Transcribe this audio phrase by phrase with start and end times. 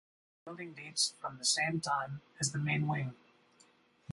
[0.45, 3.13] The building dates from the same time as the main wing.